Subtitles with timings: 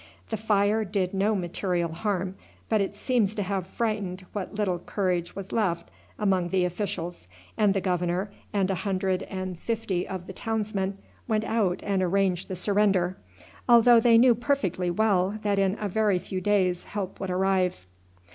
[0.31, 2.33] The fire did no material harm,
[2.69, 7.75] but it seems to have frightened what little courage was left among the officials, and
[7.75, 12.55] the governor and a hundred and fifty of the townsmen went out and arranged the
[12.55, 13.15] surrender,
[13.69, 17.85] although they knew perfectly well that in a very few days help would arrive.